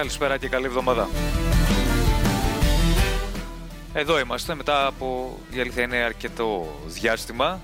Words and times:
Καλησπέρα 0.00 0.36
και 0.36 0.48
καλή 0.48 0.66
εβδομάδα. 0.66 1.08
Εδώ 3.92 4.18
είμαστε 4.18 4.54
μετά 4.54 4.86
από, 4.86 5.38
η 5.50 5.60
αλήθεια 5.60 5.82
είναι 5.82 5.96
αρκετό 5.96 6.78
διάστημα 6.86 7.60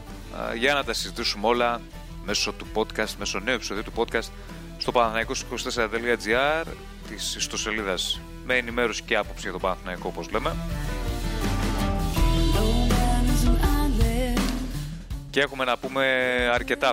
για 0.59 0.75
να 0.75 0.85
τα 0.85 0.93
συζητήσουμε 0.93 1.47
όλα 1.47 1.81
μέσω 2.25 2.53
του 2.53 2.67
podcast, 2.75 3.15
μέσω 3.19 3.39
νέου 3.39 3.55
επεισοδίου 3.55 3.83
του 3.83 3.93
podcast 3.97 4.29
στο 4.79 4.93
παναθηναϊκός24.gr 4.95 6.65
της 7.09 7.37
ιστοσελίδας 7.37 8.21
με 8.45 8.57
ενημέρωση 8.57 9.03
και 9.03 9.17
άποψη 9.17 9.43
για 9.43 9.53
το 9.53 9.59
Παναθηναϊκό 9.59 10.09
όπως 10.09 10.31
λέμε. 10.31 10.57
Και 15.31 15.41
έχουμε 15.41 15.65
να 15.65 15.79
πούμε 15.79 16.05
αρκετά. 16.53 16.93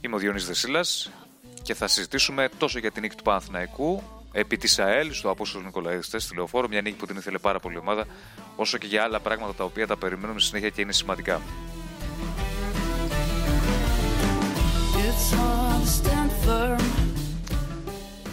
Είμαι 0.00 0.14
ο 0.14 0.18
Διονύσης 0.18 0.48
Δεσίλας 0.48 1.10
και 1.70 1.76
θα 1.76 1.88
συζητήσουμε 1.88 2.48
τόσο 2.58 2.78
για 2.78 2.90
την 2.90 3.02
νίκη 3.02 3.14
του 3.16 3.22
Παναθηναϊκού 3.22 4.02
επί 4.32 4.56
της 4.56 4.78
ΑΕΛ 4.78 5.12
στο 5.12 5.30
Απόστολο 5.30 5.64
Νικολαίδης 5.64 6.14
στη 6.16 6.34
Λεωφόρο, 6.34 6.68
μια 6.68 6.80
νίκη 6.80 6.96
που 6.96 7.06
την 7.06 7.16
ήθελε 7.16 7.38
πάρα 7.38 7.60
πολύ 7.60 7.74
η 7.74 7.78
ομάδα, 7.78 8.06
όσο 8.56 8.78
και 8.78 8.86
για 8.86 9.02
άλλα 9.02 9.20
πράγματα 9.20 9.54
τα 9.54 9.64
οποία 9.64 9.86
τα 9.86 9.96
περιμένουμε 9.96 10.40
συνέχεια 10.40 10.68
και 10.68 10.80
είναι 10.80 10.92
σημαντικά. 10.92 11.40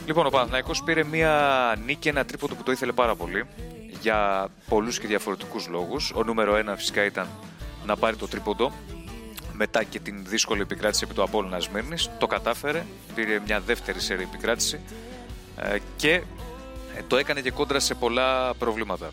Λοιπόν, 0.05 0.25
ο 0.25 0.29
Παναθηναϊκός 0.29 0.83
πήρε 0.83 1.03
μια 1.03 1.75
νίκη, 1.85 2.07
ένα 2.07 2.25
τρίποντο 2.25 2.55
που 2.55 2.63
το 2.63 2.71
ήθελε 2.71 2.91
πάρα 2.91 3.15
πολύ 3.15 3.45
για 4.01 4.47
πολλούς 4.69 4.99
και 4.99 5.07
διαφορετικούς 5.07 5.67
λόγους. 5.67 6.11
Ο 6.15 6.23
νούμερο 6.23 6.55
ένα 6.55 6.75
φυσικά 6.75 7.03
ήταν 7.03 7.27
να 7.85 7.95
πάρει 7.95 8.15
το 8.15 8.27
τρίποντο 8.27 8.71
μετά 9.57 9.83
και 9.83 9.99
την 9.99 10.25
δύσκολη 10.27 10.61
επικράτηση 10.61 11.03
επί 11.03 11.13
του 11.13 11.23
Απόλλωνας 11.23 11.63
Σμύρνης. 11.63 12.09
Το 12.19 12.27
κατάφερε, 12.27 12.85
πήρε 13.15 13.39
μια 13.45 13.59
δεύτερη 13.59 13.99
σέρη 13.99 14.23
επικράτηση 14.23 14.79
ε, 15.57 15.77
και 15.95 16.11
ε, 16.11 17.01
το 17.07 17.17
έκανε 17.17 17.41
και 17.41 17.51
κόντρα 17.51 17.79
σε 17.79 17.93
πολλά 17.93 18.53
προβλήματα. 18.53 19.11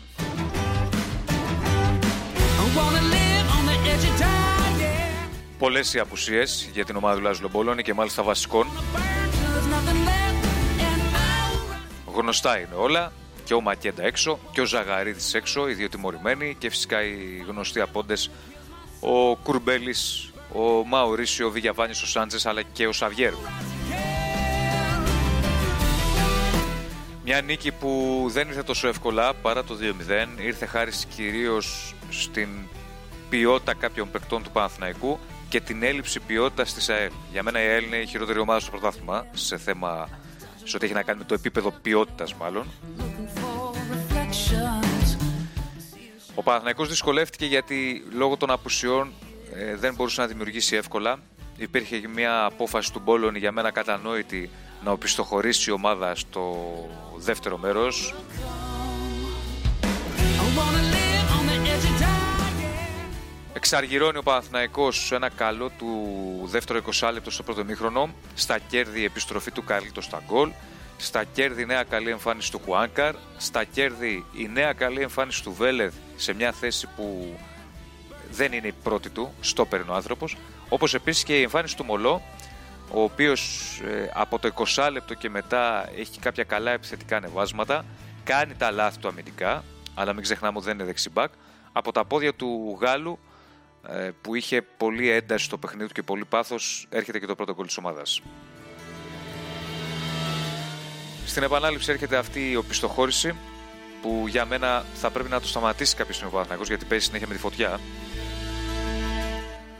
Πολλές 5.59 5.93
οι 5.93 5.99
απουσίες 5.99 6.69
για 6.73 6.85
την 6.85 6.95
ομάδα 6.95 7.15
του 7.15 7.21
Λάζου 7.21 7.41
Λομπολόνη 7.41 7.83
και 7.83 7.93
μάλιστα 7.93 8.23
βασικών. 8.23 8.67
Γνωστά 12.15 12.59
είναι 12.59 12.75
όλα. 12.75 13.11
Και 13.43 13.53
ο 13.53 13.61
Μακέντα 13.61 14.03
έξω 14.03 14.39
και 14.51 14.61
ο 14.61 14.65
Ζαγαρίδης 14.65 15.33
έξω, 15.33 15.69
οι 15.69 15.73
δύο 15.73 15.89
τιμωρημένοι 15.89 16.55
και 16.59 16.69
φυσικά 16.69 17.03
οι 17.03 17.43
γνωστοί 17.47 17.79
απόντες 17.79 18.29
ο 18.99 19.35
Κουρμπέλης, 19.35 20.31
ο 20.55 20.85
Μαουρίσιο, 20.85 21.47
ο 21.47 21.51
Βηγιαβάνης, 21.51 22.01
ο 22.01 22.07
Σάντζες 22.07 22.45
αλλά 22.45 22.61
και 22.61 22.87
ο 22.87 22.91
Σαβιέρου. 22.91 23.37
Μια 27.23 27.41
νίκη 27.41 27.71
που 27.71 28.23
δεν 28.27 28.47
ήρθε 28.47 28.63
τόσο 28.63 28.87
εύκολα 28.87 29.33
παρά 29.33 29.63
το 29.63 29.77
2-0. 30.37 30.41
Ήρθε 30.41 30.65
χάρης 30.65 31.05
κυρίως 31.15 31.95
στην 32.09 32.49
ποιότητα 33.29 33.73
κάποιων 33.73 34.11
παικτών 34.11 34.43
του 34.43 34.51
Παναθηναϊκού 34.51 35.19
και 35.49 35.61
την 35.61 35.83
έλλειψη 35.83 36.19
ποιότητας 36.19 36.73
της 36.73 36.89
ΑΕΛ. 36.89 37.11
Για 37.31 37.43
μένα 37.43 37.63
η 37.63 37.67
ΑΕΛ 37.67 37.83
είναι 37.83 37.97
η 37.97 38.05
χειρότερη 38.05 38.39
ομάδα 38.39 38.59
στο 38.59 38.71
πρωτάθλημα 38.71 39.25
σε 39.33 39.57
θέμα 39.57 40.09
σε 40.63 40.75
ό,τι 40.75 40.85
έχει 40.85 40.93
να 40.93 41.03
κάνει 41.03 41.19
με 41.19 41.25
το 41.25 41.33
επίπεδο 41.33 41.71
ποιότητας, 41.81 42.33
μάλλον. 42.33 42.65
Ο 46.35 46.43
Παναθηναϊκός 46.43 46.89
δυσκολεύτηκε 46.89 47.45
γιατί 47.45 48.05
λόγω 48.11 48.37
των 48.37 48.51
απουσιών 48.51 49.11
ε, 49.53 49.75
δεν 49.75 49.93
μπορούσε 49.95 50.21
να 50.21 50.27
δημιουργήσει 50.27 50.75
εύκολα. 50.75 51.19
Υπήρχε 51.57 52.01
μια 52.13 52.45
απόφαση 52.45 52.93
του 52.93 53.01
Μπόλων 53.03 53.35
για 53.35 53.51
μένα 53.51 53.71
κατανόητη 53.71 54.49
να 54.83 54.91
οπισθοχωρήσει 54.91 55.69
η 55.69 55.73
ομάδα 55.73 56.15
στο 56.15 56.55
δεύτερο 57.17 57.57
μέρος. 57.57 58.13
Εξαργυρώνει 63.53 64.17
ο 64.17 64.23
Παναθηναϊκός 64.23 65.11
ένα 65.11 65.29
καλό 65.29 65.69
του 65.77 65.87
δεύτερο 66.43 66.81
20 66.99 67.09
λεπτό 67.13 67.31
στο 67.31 67.43
πρώτο 67.43 67.65
μήχρονο. 67.65 68.09
Στα 68.33 68.57
κέρδη 68.57 69.05
επιστροφή 69.05 69.51
του 69.51 69.63
Καρλίτο 69.63 70.01
στα 70.01 70.21
γκολ. 70.27 70.51
Στα 70.97 71.23
κέρδη 71.23 71.65
νέα 71.65 71.83
καλή 71.83 72.09
εμφάνιση 72.09 72.51
του 72.51 72.61
Χουάνκαρ. 72.65 73.15
Στα 73.37 73.63
κέρδη 73.63 74.25
η 74.37 74.49
νέα 74.53 74.73
καλή 74.73 75.01
εμφάνιση 75.01 75.43
του 75.43 75.53
Βέλεθ 75.53 75.93
σε 76.15 76.33
μια 76.33 76.51
θέση 76.51 76.87
που 76.95 77.37
δεν 78.31 78.53
είναι 78.53 78.67
η 78.67 78.73
πρώτη 78.83 79.09
του, 79.09 79.33
στο 79.41 79.67
ο 79.89 79.93
άνθρωπος. 79.93 80.37
Όπως 80.69 80.93
επίσης 80.93 81.23
και 81.23 81.39
η 81.39 81.41
εμφάνιση 81.41 81.77
του 81.77 81.83
Μολό, 81.83 82.21
ο 82.91 83.01
οποίος 83.01 83.71
ε, 83.85 84.09
από 84.13 84.39
το 84.39 84.51
20 84.75 84.89
λεπτό 84.91 85.13
και 85.13 85.29
μετά 85.29 85.89
έχει 85.97 86.19
κάποια 86.19 86.43
καλά 86.43 86.71
επιθετικά 86.71 87.17
ανεβάσματα, 87.17 87.85
κάνει 88.23 88.53
τα 88.55 88.71
λάθη 88.71 88.99
του 88.99 89.07
αμυντικά, 89.07 89.63
αλλά 89.93 90.13
μην 90.13 90.23
ξεχνάμε 90.23 90.57
ότι 90.57 90.65
δεν 90.65 90.75
είναι 90.75 90.85
δεξιμπάκ. 90.85 91.31
Από 91.71 91.91
τα 91.91 92.05
πόδια 92.05 92.33
του 92.33 92.77
Γάλλου 92.81 93.19
ε, 93.89 94.09
που 94.21 94.35
είχε 94.35 94.61
πολύ 94.61 95.09
ένταση 95.09 95.45
στο 95.45 95.57
παιχνίδι 95.57 95.87
του 95.87 95.93
και 95.93 96.03
πολύ 96.03 96.25
πάθος 96.25 96.87
έρχεται 96.89 97.19
και 97.19 97.25
το 97.25 97.35
πρώτο 97.35 97.53
γκολ 97.53 97.65
της 97.65 97.77
ομάδας. 97.77 98.21
Στην 101.25 101.43
επανάληψη 101.43 101.91
έρχεται 101.91 102.17
αυτή 102.17 102.51
η 102.51 102.55
οπισθοχώρηση 102.55 103.35
που 104.01 104.25
για 104.27 104.45
μένα 104.45 104.85
θα 104.95 105.09
πρέπει 105.09 105.29
να 105.29 105.41
το 105.41 105.47
σταματήσει 105.47 105.95
κάποιος 105.95 106.15
στιγμή 106.15 106.37
ο 106.37 106.63
γιατί 106.63 106.85
παίζει 106.85 107.05
συνέχεια 107.05 107.27
με 107.27 107.33
τη 107.33 107.39
φωτιά. 107.39 107.79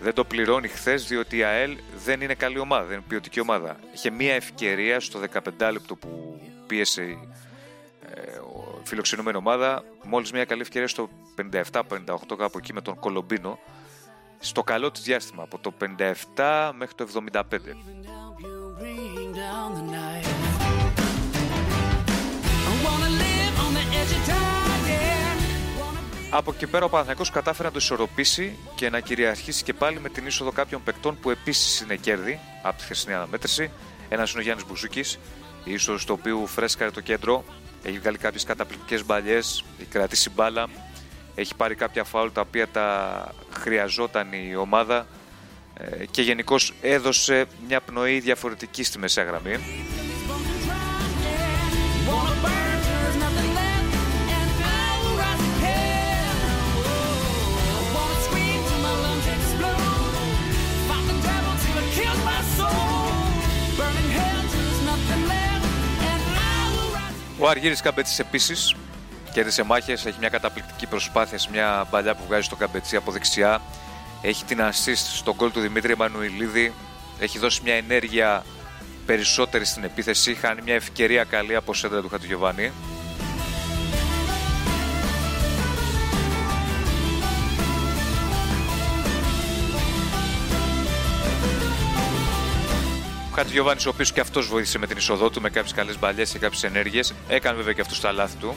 Δεν 0.05 0.13
το 0.13 0.25
πληρώνει 0.25 0.67
χθες 0.67 1.07
διότι 1.07 1.37
η 1.37 1.43
ΑΕΛ 1.43 1.77
δεν 1.95 2.21
είναι 2.21 2.33
καλή 2.33 2.59
ομάδα, 2.59 2.85
δεν 2.85 2.93
είναι 2.93 3.05
ποιοτική 3.07 3.39
ομάδα. 3.39 3.77
Είχε 3.93 4.09
μία 4.09 4.33
ευκαιρία 4.33 4.99
στο 4.99 5.19
15 5.59 5.69
λεπτό 5.71 5.95
που 5.95 6.41
πίεσε 6.67 7.01
η 7.01 7.29
ε, 8.01 8.21
φιλοξενούμενη 8.83 9.37
ομάδα, 9.37 9.83
μόλις 10.03 10.31
μία 10.31 10.45
καλή 10.45 10.61
ευκαιρία 10.61 10.87
στο 10.87 11.09
57-58 11.61 11.81
κάπου 12.37 12.57
εκεί 12.57 12.73
με 12.73 12.81
τον 12.81 12.99
Κολομπίνο 12.99 13.59
στο 14.39 14.63
καλό 14.63 14.91
της 14.91 15.01
διάστημα 15.01 15.43
από 15.43 15.59
το 15.59 15.73
57 16.35 16.71
μέχρι 16.77 16.95
το 16.95 17.07
75. 17.31 17.41
Από 26.37 26.51
εκεί 26.51 26.67
πέρα 26.67 26.85
ο 26.85 26.89
Παναθηναϊκός 26.89 27.29
κατάφερε 27.29 27.67
να 27.67 27.73
το 27.73 27.79
ισορροπήσει 27.81 28.57
και 28.75 28.89
να 28.89 28.99
κυριαρχήσει 28.99 29.63
και 29.63 29.73
πάλι 29.73 29.99
με 29.99 30.09
την 30.09 30.25
είσοδο 30.25 30.51
κάποιων 30.51 30.83
παικτών 30.83 31.19
που 31.19 31.29
επίσης 31.29 31.79
είναι 31.79 31.95
κέρδη 31.95 32.39
από 32.61 32.77
τη 32.77 32.83
χθεσινή 32.83 33.13
αναμέτρηση. 33.13 33.71
Ένας 34.09 34.31
είναι 34.31 34.39
ο 34.39 34.43
Γιάννης 34.43 34.65
Μπουζούκης, 34.67 35.19
η 35.63 35.73
είσοδος 35.73 36.05
του 36.05 36.15
οποίου 36.19 36.47
φρέσκαρε 36.47 36.91
το 36.91 37.01
κέντρο, 37.01 37.43
έχει 37.83 37.99
βγάλει 37.99 38.17
κάποιες 38.17 38.43
καταπληκτικές 38.43 39.05
μπαλιές, 39.05 39.63
έχει 39.79 39.89
κρατήσει 39.89 40.29
μπάλα, 40.29 40.67
έχει 41.35 41.55
πάρει 41.55 41.75
κάποια 41.75 42.03
φάουλ 42.03 42.29
τα 42.29 42.41
οποία 42.41 42.67
τα 42.67 43.27
χρειαζόταν 43.51 44.27
η 44.33 44.55
ομάδα 44.55 45.07
ε, 45.77 46.05
και 46.05 46.21
γενικώς 46.21 46.73
έδωσε 46.81 47.45
μια 47.67 47.81
πνοή 47.81 48.19
διαφορετική 48.19 48.83
στη 48.83 48.99
μεσαία 48.99 49.23
γραμμή. 49.23 49.59
Ο 67.39 67.47
Αργύρης 67.47 67.81
Καμπέτσης 67.81 68.19
επίσης 68.19 68.75
κέρδισε 69.31 69.63
μάχες, 69.63 70.05
έχει 70.05 70.19
μια 70.19 70.29
καταπληκτική 70.29 70.87
προσπάθεια 70.87 71.37
σε 71.37 71.49
μια 71.51 71.87
μπαλιά 71.91 72.15
που 72.15 72.23
βγάζει 72.27 72.43
στο 72.43 72.55
Καμπετσί 72.55 72.95
από 72.95 73.11
δεξιά. 73.11 73.61
Έχει 74.21 74.45
την 74.45 74.59
assist 74.61 75.15
στον 75.15 75.35
κόλ 75.35 75.51
του 75.51 75.59
Δημήτρη 75.59 75.91
Εμμανουηλίδη. 75.91 76.73
Έχει 77.19 77.39
δώσει 77.39 77.61
μια 77.63 77.73
ενέργεια 77.73 78.43
περισσότερη 79.05 79.65
στην 79.65 79.83
επίθεση. 79.83 80.33
Χάνει 80.33 80.61
μια 80.61 80.73
ευκαιρία 80.73 81.23
καλή 81.23 81.55
από 81.55 81.73
σέντρα 81.73 82.01
του 82.01 82.09
Χατζηγιοβάνη. 82.09 82.71
Χάτι 93.35 93.51
Γιωβάνης, 93.51 93.85
ο 93.85 93.89
οποίος 93.89 94.11
και 94.11 94.19
αυτός 94.19 94.47
βοήθησε 94.47 94.77
με 94.77 94.87
την 94.87 94.97
είσοδό 94.97 95.29
του 95.29 95.41
με 95.41 95.49
κάποιες 95.49 95.73
καλές 95.73 95.99
μπαλιές 95.99 96.31
και 96.31 96.39
κάποιες 96.39 96.63
ενέργειες. 96.63 97.13
Έκανε 97.27 97.57
βέβαια 97.57 97.73
και 97.73 97.81
αυτό 97.81 98.01
τα 98.01 98.11
λάθη 98.11 98.37
του. 98.37 98.55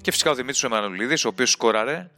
Και 0.00 0.10
φυσικά 0.10 0.30
ο 0.30 0.34
Δημήτρης 0.34 0.62
Εμμανουλίδης, 0.62 1.24
ο 1.24 1.28
οποίος 1.28 1.50
σκόραρε, 1.50 2.10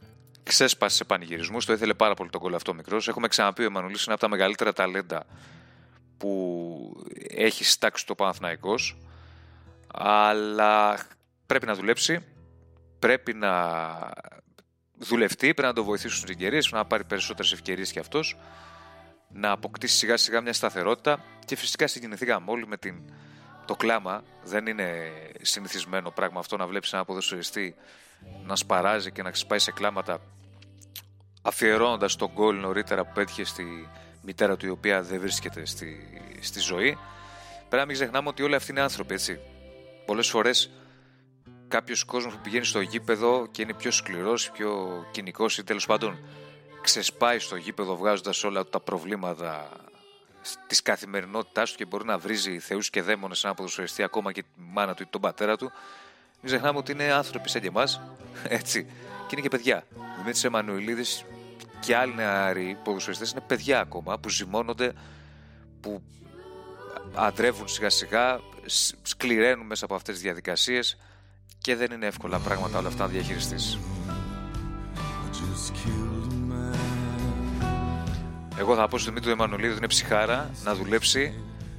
ξέσπασε 0.43 0.95
σε 0.95 1.03
πανηγυρισμούς, 1.03 1.65
το 1.65 1.73
ήθελε 1.73 1.93
πάρα 1.93 2.13
πολύ 2.13 2.29
τον 2.29 2.41
κόλλο 2.41 2.55
αυτό 2.55 2.73
μικρός. 2.73 3.07
Έχουμε 3.07 3.27
ξαναπεί 3.27 3.61
ο 3.61 3.65
Εμμανουλίδης 3.65 4.03
είναι 4.03 4.13
από 4.13 4.23
τα 4.23 4.29
μεγαλύτερα 4.29 4.73
ταλέντα 4.73 5.25
που 6.17 7.03
έχει 7.27 7.63
στάξει 7.63 8.05
το 8.05 8.15
Παναθηναϊκός 8.15 8.97
αλλά 9.93 10.99
πρέπει 11.45 11.65
να 11.65 11.73
δουλέψει 11.75 12.25
πρέπει 12.99 13.33
να 13.33 13.49
δουλευτεί, 14.97 15.53
πρέπει 15.53 15.61
να 15.61 15.73
το 15.73 15.83
βοηθήσουν 15.83 16.19
στι 16.19 16.31
ευκαιρίε, 16.31 16.59
να 16.71 16.85
πάρει 16.85 17.03
περισσότερες 17.03 17.51
ευκαιρίες 17.51 17.91
κι 17.91 17.99
αυτός, 17.99 18.37
να 19.29 19.51
αποκτήσει 19.51 19.97
σιγά 19.97 20.17
σιγά 20.17 20.41
μια 20.41 20.53
σταθερότητα 20.53 21.23
και 21.45 21.55
φυσικά 21.55 21.87
συγκινηθήκαμε 21.87 22.51
όλοι 22.51 22.67
με 22.67 22.77
την, 22.77 22.95
το 23.65 23.75
κλάμα. 23.75 24.23
Δεν 24.43 24.67
είναι 24.67 25.11
συνηθισμένο 25.41 26.11
πράγμα 26.11 26.39
αυτό 26.39 26.57
να 26.57 26.67
βλέπεις 26.67 26.93
ένα 26.93 27.05
ποδοσφαιριστή 27.05 27.75
να 28.45 28.55
σπαράζει 28.55 29.11
και 29.11 29.21
να 29.21 29.31
ξεσπάει 29.31 29.59
σε 29.59 29.71
κλάματα 29.71 30.21
αφιερώνοντας 31.41 32.15
τον 32.15 32.31
γκολ 32.33 32.55
νωρίτερα 32.55 33.05
που 33.05 33.11
πέτυχε 33.13 33.43
στη 33.43 33.89
μητέρα 34.21 34.57
του 34.57 34.65
η 34.65 34.69
οποία 34.69 35.01
δεν 35.01 35.19
βρίσκεται 35.19 35.65
στη, 35.65 36.21
στη 36.39 36.59
ζωή. 36.59 36.97
Πρέπει 37.57 37.75
να 37.75 37.85
μην 37.85 37.95
ξεχνάμε 37.95 38.27
ότι 38.27 38.43
όλοι 38.43 38.55
αυτοί 38.55 38.71
είναι 38.71 38.81
άνθρωποι, 38.81 39.13
έτσι. 39.13 39.39
Πολλές 40.05 40.29
φορές 40.29 40.69
κάποιος 41.67 42.03
κόσμος 42.03 42.33
που 42.33 42.39
πηγαίνει 42.43 42.65
στο 42.65 42.81
γήπεδο 42.81 43.47
και 43.51 43.61
είναι 43.61 43.73
πιο 43.73 43.91
σκληρός, 43.91 44.51
πιο 44.51 45.03
κοινικός 45.11 45.57
ή 45.57 45.63
τέλος 45.63 45.85
πάντων 45.85 46.17
ξεσπάει 46.81 47.39
στο 47.39 47.55
γήπεδο 47.55 47.95
βγάζοντας 47.95 48.43
όλα 48.43 48.65
τα 48.65 48.79
προβλήματα 48.79 49.69
της 50.67 50.81
καθημερινότητάς 50.81 51.71
του 51.71 51.77
και 51.77 51.85
μπορεί 51.85 52.05
να 52.05 52.17
βρίζει 52.17 52.59
θεούς 52.59 52.89
και 52.89 53.01
δαίμονες 53.01 53.43
ένα 53.43 53.53
ποδοσφαιριστή 53.53 54.03
ακόμα 54.03 54.31
και 54.31 54.41
τη 54.41 54.49
μάνα 54.55 54.93
του 54.93 55.03
ή 55.03 55.05
τον 55.05 55.21
πατέρα 55.21 55.57
του. 55.57 55.71
Μην 56.41 56.45
ξεχνάμε 56.45 56.77
ότι 56.77 56.91
είναι 56.91 57.11
άνθρωποι 57.11 57.49
σαν 57.49 57.61
και 57.61 57.67
εμάς, 57.67 58.01
έτσι. 58.59 58.83
Και 59.27 59.29
είναι 59.31 59.41
και 59.41 59.49
παιδιά. 59.49 59.83
Δημήτρης 60.17 60.43
Εμμανουηλίδης 60.43 61.25
και 61.79 61.95
άλλοι 61.95 62.15
νεαροί 62.15 62.77
ποδοσφαιριστές 62.83 63.31
είναι 63.31 63.41
παιδιά 63.47 63.79
ακόμα 63.79 64.19
που 64.19 64.29
ζυμώνονται, 64.29 64.93
που 65.81 66.01
αντρεύουν 67.13 67.67
σιγά 67.67 67.89
σιγά, 67.89 68.39
σκληραίνουν 69.01 69.65
μέσα 69.65 69.85
από 69.85 69.95
αυτές 69.95 70.13
τις 70.13 70.23
διαδικασίες 70.23 70.97
και 71.67 71.75
δεν 71.75 71.91
είναι 71.91 72.05
εύκολα 72.05 72.39
πράγματα 72.39 72.77
όλα 72.77 72.87
αυτά 72.87 73.03
να 73.03 73.09
διαχειριστείς. 73.09 73.77
Εγώ 78.59 78.75
θα 78.75 78.87
πω 78.87 78.97
στον 78.97 79.13
Δημήτρη 79.13 79.31
Εμμανουλίδη 79.31 79.67
ότι 79.67 79.77
είναι 79.77 79.87
ψυχάρα 79.87 80.49
να 80.63 80.75
δουλέψει, 80.75 81.33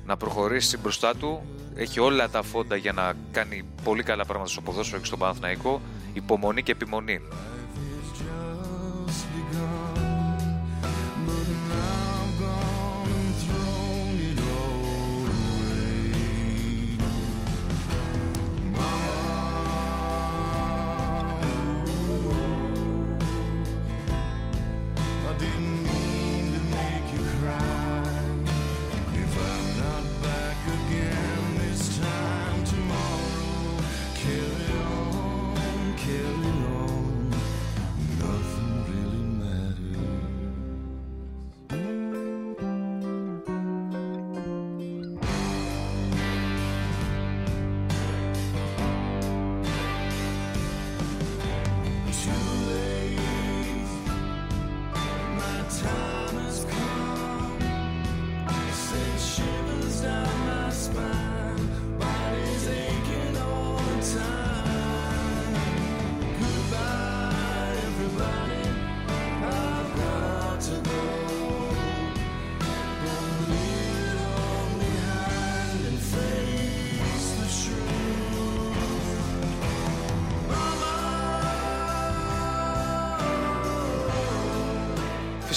να 0.07 0.17
προχωρήσει 0.17 0.79
μπροστά 0.79 1.17
του. 1.17 1.43
Έχει 1.75 2.01
όλα 2.01 2.29
τα 2.29 2.43
φόντα 2.43 2.77
για 2.77 2.93
να 2.93 3.13
κάνει 3.33 3.65
πολύ 3.85 4.03
καλά 4.03 4.25
πράγματα 4.25 4.51
στο 4.51 4.61
ποδόσφαιρο 4.61 5.01
και 5.01 5.07
στον 5.07 5.19
Παναθηναϊκό. 5.19 5.81
Υπομονή 6.13 6.63
και 6.63 6.73
επιμονή. 6.73 7.21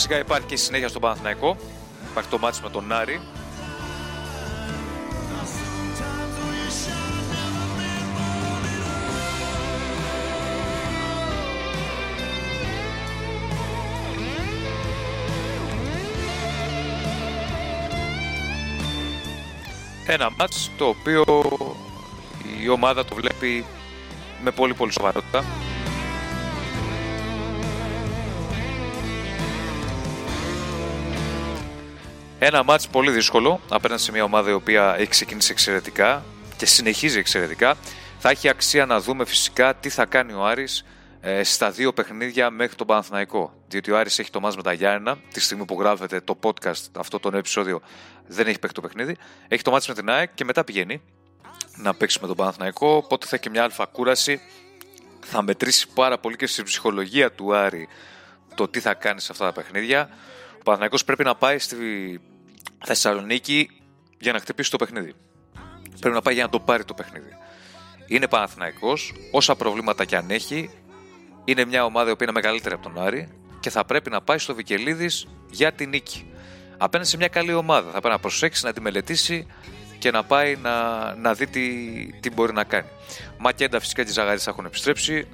Φυσικά 0.03 0.19
υπάρχει 0.19 0.45
και 0.45 0.56
συνέχεια 0.56 0.88
στον 0.88 1.01
Παναθηναϊκό. 1.01 1.57
Υπάρχει 2.09 2.30
το 2.30 2.38
μάτς 2.38 2.62
με 2.62 2.69
τον 2.69 2.92
Άρη. 2.92 3.21
Ένα 20.06 20.31
μάτς 20.38 20.71
το 20.77 20.86
οποίο 20.86 21.24
η 22.63 22.69
ομάδα 22.69 23.06
το 23.06 23.15
βλέπει 23.15 23.65
με 24.44 24.51
πολύ 24.51 24.74
πολύ 24.74 24.92
σοβαρότητα. 24.92 25.44
Ένα 32.43 32.63
μάτς 32.63 32.88
πολύ 32.88 33.11
δύσκολο 33.11 33.61
απέναντι 33.69 34.01
σε 34.01 34.11
μια 34.11 34.23
ομάδα 34.23 34.49
η 34.49 34.53
οποία 34.53 34.95
έχει 34.97 35.09
ξεκινήσει 35.09 35.51
εξαιρετικά 35.51 36.23
και 36.57 36.65
συνεχίζει 36.65 37.19
εξαιρετικά. 37.19 37.77
Θα 38.19 38.29
έχει 38.29 38.49
αξία 38.49 38.85
να 38.85 38.99
δούμε 38.99 39.25
φυσικά 39.25 39.75
τι 39.75 39.89
θα 39.89 40.05
κάνει 40.05 40.33
ο 40.33 40.45
Άρης 40.45 40.85
ε, 41.21 41.43
στα 41.43 41.71
δύο 41.71 41.93
παιχνίδια 41.93 42.49
μέχρι 42.49 42.75
τον 42.75 42.88
Παναθηναϊκό. 42.88 43.53
Διότι 43.67 43.91
ο 43.91 43.97
Άρης 43.97 44.19
έχει 44.19 44.29
το 44.29 44.39
μάτς 44.39 44.55
με 44.55 44.61
τα 44.61 44.73
Γιάννενα, 44.73 45.17
τη 45.31 45.39
στιγμή 45.39 45.65
που 45.65 45.77
γράφεται 45.79 46.21
το 46.21 46.39
podcast, 46.43 46.83
αυτό 46.98 47.19
το 47.19 47.38
επεισόδιο 47.38 47.81
δεν 48.27 48.48
έχει 48.48 48.60
παίξει 48.60 48.75
το 48.75 48.81
παιχνίδι. 48.81 49.17
Έχει 49.48 49.62
το 49.62 49.71
μάτς 49.71 49.88
με 49.88 49.93
την 49.93 50.10
ΑΕΚ 50.10 50.33
και 50.33 50.45
μετά 50.45 50.63
πηγαίνει 50.63 51.01
να 51.75 51.93
παίξει 51.93 52.17
με 52.21 52.27
τον 52.27 52.36
Παναθηναϊκό. 52.36 52.95
Οπότε 52.95 53.25
θα 53.25 53.36
έχει 53.36 53.43
και 53.43 53.50
μια 53.50 53.63
αλφα 53.63 53.86
κούραση. 53.86 54.41
Θα 55.25 55.41
μετρήσει 55.41 55.88
πάρα 55.93 56.17
πολύ 56.17 56.36
και 56.36 56.48
στην 56.48 56.63
ψυχολογία 56.63 57.31
του 57.31 57.55
Άρη 57.55 57.88
το 58.55 58.67
τι 58.67 58.79
θα 58.79 58.93
κάνει 58.93 59.19
σε 59.19 59.27
αυτά 59.31 59.45
τα 59.45 59.51
παιχνίδια. 59.51 60.10
Ο 60.62 60.63
Παναθηναϊκός 60.63 61.03
πρέπει 61.03 61.24
να 61.24 61.36
πάει 61.36 61.60
στη 61.60 61.77
Θεσσαλονίκη 62.86 63.70
για 64.20 64.32
να 64.34 64.39
χτυπήσει 64.39 64.72
το 64.72 64.77
παιχνίδι. 64.77 65.13
Πρέπει 66.00 66.15
να 66.15 66.22
πάει 66.22 66.34
για 66.34 66.44
να 66.44 66.50
το 66.50 66.60
πάρει 66.60 66.84
το 66.86 66.94
παιχνίδι. 66.94 67.30
Είναι 68.08 68.27
Παναθηναϊκός, 68.27 69.13
όσα 69.32 69.56
προβλήματα 69.56 70.06
και 70.06 70.15
αν 70.15 70.30
έχει, 70.30 70.70
είναι 71.46 71.65
μια 71.65 71.86
ομάδα 71.86 72.15
που 72.15 72.24
είναι 72.24 72.32
μεγαλύτερη 72.32 72.75
από 72.75 72.84
τον 72.84 73.03
Άρη 73.03 73.30
και 73.60 73.70
θα 73.70 73.86
πρέπει 73.86 74.10
να 74.10 74.22
πάει 74.22 74.38
στο 74.38 74.56
Βικελίδης 74.56 75.27
για 75.50 75.72
την 75.72 75.89
νίκη. 75.89 76.32
Απέναντι 76.77 77.10
σε 77.10 77.18
μια 77.18 77.27
καλή 77.27 77.53
ομάδα. 77.53 77.86
Θα 77.86 78.00
πρέπει 78.00 78.13
να 78.13 78.20
προσέξει, 78.20 78.65
να 78.65 78.74
τη 78.74 78.82
μελετήσει 78.82 79.48
και 80.00 80.12
να 80.12 80.24
πάει 80.24 80.56
να, 80.56 81.15
να 81.15 81.34
δει 81.34 81.48
τι, 81.48 81.62
τι 82.20 82.30
μπορεί 82.30 82.53
να 82.53 82.63
κάνει. 82.63 82.88
Μακέντα 83.38 83.80
φυσικά 83.80 84.03
και 84.03 84.12
Ζαγαρί 84.12 84.39
θα 84.39 84.50
έχουν 84.50 84.65
επιστρέψει. 84.65 85.27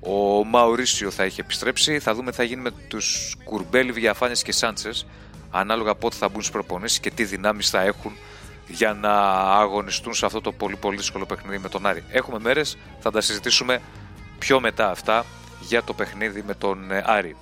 Ο 0.00 0.44
Μαουρίσιο 0.44 1.10
θα 1.10 1.22
έχει 1.22 1.40
επιστρέψει. 1.40 1.98
Θα 1.98 2.14
δούμε 2.14 2.30
τι 2.30 2.36
θα 2.36 2.42
γίνει 2.42 2.62
με 2.62 2.70
τους 2.88 3.36
Κουρμπέλη, 3.44 3.92
Διαφάνεια 3.92 4.36
και 4.42 4.52
Σάντσες 4.52 5.06
ανάλογα 5.50 5.94
πότε 5.94 6.16
θα 6.16 6.28
μπουν 6.28 6.40
στις 6.40 6.52
προπονήσεις 6.52 7.00
και 7.00 7.10
τι 7.10 7.24
δυνάμεις 7.24 7.70
θα 7.70 7.80
έχουν 7.80 8.12
για 8.66 8.94
να 8.94 9.12
αγωνιστούν 9.40 10.14
σε 10.14 10.26
αυτό 10.26 10.40
το 10.40 10.52
πολύ 10.52 10.76
πολύ 10.76 10.96
δύσκολο 10.96 11.26
παιχνίδι 11.26 11.58
με 11.58 11.68
τον 11.68 11.86
Άρη. 11.86 12.04
Έχουμε 12.10 12.38
μέρες, 12.38 12.76
θα 12.98 13.10
τα 13.10 13.20
συζητήσουμε 13.20 13.80
πιο 14.38 14.60
μετά 14.60 14.90
αυτά 14.90 15.24
για 15.60 15.82
το 15.82 15.94
παιχνίδι 15.94 16.42
με 16.46 16.54
τον 16.54 16.90
ε, 16.90 17.02
Άρη. 17.06 17.36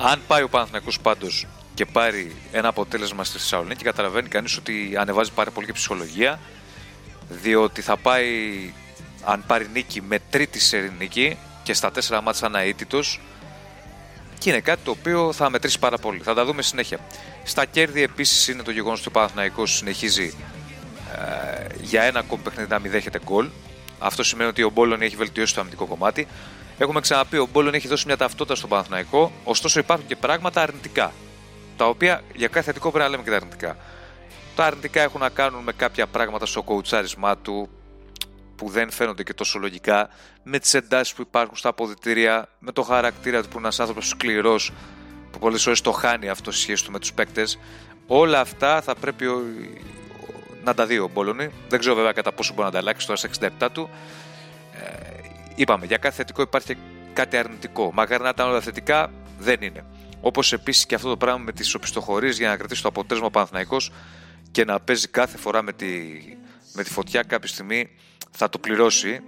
Αν 0.00 0.20
πάει 0.26 0.42
ο 0.42 0.48
Παναθηναϊκός 0.48 1.00
πάντως 1.00 1.46
και 1.74 1.86
πάρει 1.86 2.36
ένα 2.52 2.68
αποτέλεσμα 2.68 3.24
στη 3.24 3.38
Θεσσαλονίκη, 3.38 3.84
καταλαβαίνει 3.84 4.28
κανείς 4.28 4.56
ότι 4.56 4.94
ανεβάζει 4.98 5.32
πάρα 5.32 5.50
πολύ 5.50 5.66
και 5.66 5.72
ψυχολογία, 5.72 6.38
διότι 7.28 7.80
θα 7.82 7.96
πάει, 7.96 8.28
αν 9.24 9.44
πάρει 9.46 9.68
νίκη 9.72 10.02
με 10.02 10.18
τρίτη 10.30 10.58
σερή 10.58 10.92
νίκη 10.98 11.36
και 11.62 11.74
στα 11.74 11.90
τέσσερα 11.90 12.22
μάτια 12.22 12.46
αναήτητος, 12.46 13.20
και 14.38 14.50
είναι 14.50 14.60
κάτι 14.60 14.80
το 14.84 14.90
οποίο 14.90 15.32
θα 15.32 15.50
μετρήσει 15.50 15.78
πάρα 15.78 15.98
πολύ. 15.98 16.18
Θα 16.18 16.34
τα 16.34 16.44
δούμε 16.44 16.62
συνέχεια. 16.62 16.98
Στα 17.44 17.64
κέρδη 17.64 18.02
επίσης 18.02 18.48
είναι 18.48 18.62
το 18.62 18.70
γεγονός 18.70 18.98
ότι 18.98 19.08
ο 19.08 19.10
Παναθηναϊκός 19.10 19.76
συνεχίζει 19.76 20.34
ε, 21.14 21.66
για 21.80 22.02
ένα 22.02 22.18
ακόμη 22.18 22.42
παιχνίδι 22.42 22.70
να 22.70 22.78
μην 22.78 22.90
δέχεται 22.90 23.20
γκολ. 23.24 23.48
Αυτό 23.98 24.22
σημαίνει 24.22 24.48
ότι 24.48 24.62
ο 24.62 24.70
Μπόλον 24.70 25.02
έχει 25.02 25.16
βελτιώσει 25.16 25.54
το 25.54 25.60
αμυντικό 25.60 25.86
κομμάτι. 25.86 26.26
Έχουμε 26.78 27.00
ξαναπεί, 27.00 27.36
ο 27.36 27.48
Μπόλον 27.52 27.74
έχει 27.74 27.88
δώσει 27.88 28.06
μια 28.06 28.16
ταυτότητα 28.16 28.54
στον 28.54 28.68
Παναθηναϊκό, 28.68 29.32
ωστόσο 29.44 29.78
υπάρχουν 29.80 30.06
και 30.06 30.16
πράγματα 30.16 30.62
αρνητικά. 30.62 31.12
Τα 31.76 31.86
οποία 31.86 32.22
για 32.34 32.48
κάθε 32.48 32.66
θετικό 32.66 32.90
πρέπει 32.90 33.04
να 33.04 33.10
λέμε 33.10 33.22
και 33.22 33.30
τα 33.30 33.36
αρνητικά. 33.36 33.76
Τα 34.54 34.64
αρνητικά 34.64 35.00
έχουν 35.02 35.20
να 35.20 35.28
κάνουν 35.28 35.62
με 35.62 35.72
κάποια 35.72 36.06
πράγματα 36.06 36.46
στο 36.46 36.62
κοουτσάρισμά 36.62 37.36
του 37.36 37.68
που 38.56 38.68
δεν 38.68 38.90
φαίνονται 38.90 39.22
και 39.22 39.34
τόσο 39.34 39.58
λογικά, 39.58 40.08
με 40.42 40.58
τις 40.58 40.74
εντάσεις 40.74 41.14
που 41.14 41.22
υπάρχουν 41.22 41.56
στα 41.56 41.68
αποδητήρια, 41.68 42.48
με 42.58 42.72
το 42.72 42.82
χαρακτήρα 42.82 43.42
του 43.42 43.48
που 43.48 43.52
είναι 43.52 43.62
ένας 43.62 43.80
άνθρωπος 43.80 44.08
σκληρός 44.08 44.72
που 45.30 45.38
πολλές 45.38 45.62
φορές 45.62 45.80
το 45.80 45.92
χάνει 45.92 46.28
αυτό 46.28 46.50
στη 46.50 46.60
σχέση 46.60 46.84
του 46.84 46.90
με 46.90 46.98
τους 46.98 47.12
παίκτες. 47.12 47.58
Όλα 48.06 48.40
αυτά 48.40 48.80
θα 48.82 48.94
πρέπει 48.94 49.26
να 50.64 50.74
τα 50.74 50.86
δει 50.86 50.98
ο 50.98 51.10
Μπόλωνη. 51.12 51.50
Δεν 51.68 51.78
ξέρω 51.78 51.94
βέβαια 51.94 52.12
κατά 52.12 52.32
πόσο 52.32 52.52
μπορεί 52.52 52.66
να 52.66 52.72
τα 52.72 52.78
αλλάξει 52.78 53.06
τώρα 53.06 53.18
στα 53.18 53.50
67 53.58 53.68
του. 53.72 53.90
Ε, 54.72 55.07
είπαμε, 55.58 55.86
για 55.86 55.96
κάθε 55.96 56.16
θετικό 56.16 56.42
υπάρχει 56.42 56.76
κάτι 57.12 57.36
αρνητικό. 57.36 57.90
Μακάρι 57.94 58.22
να 58.22 58.28
ήταν 58.28 58.48
όλα 58.48 58.60
θετικά, 58.60 59.10
δεν 59.38 59.62
είναι. 59.62 59.84
Όπως 60.20 60.52
επίσης 60.52 60.86
και 60.86 60.94
αυτό 60.94 61.08
το 61.08 61.16
πράγμα 61.16 61.44
με 61.44 61.52
τις 61.52 61.74
οπισθοχωρίες 61.74 62.38
για 62.38 62.48
να 62.48 62.56
κρατήσει 62.56 62.82
το 62.82 62.88
αποτέλεσμα 62.88 63.26
ο 63.26 63.30
Παναθηναϊκός 63.30 63.92
και 64.50 64.64
να 64.64 64.80
παίζει 64.80 65.08
κάθε 65.08 65.38
φορά 65.38 65.62
με 65.62 65.72
τη, 65.72 65.86
με 66.72 66.82
τη 66.82 66.90
φωτιά 66.90 67.22
κάποια 67.22 67.48
στιγμή 67.48 67.88
θα 68.30 68.48
το 68.48 68.58
πληρώσει. 68.58 69.20